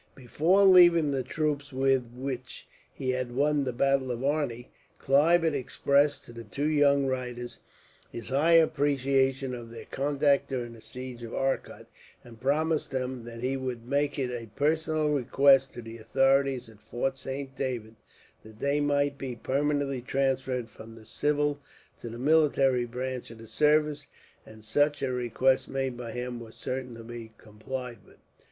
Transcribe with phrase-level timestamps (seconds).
[0.15, 5.53] Before leaving the troops with which he had won the battle of Arni, Clive had
[5.53, 7.59] expressed, to the two young writers,
[8.11, 11.85] his high appreciation of their conduct during the siege of Arcot;
[12.23, 16.81] and promised them that he would make it a personal request, to the authorities at
[16.81, 17.95] Fort Saint David,
[18.41, 21.59] that they might be permanently transferred from the civil
[21.99, 24.07] to the military branch of the service;
[24.47, 28.17] and such a request, made by him, was certain to be complied with.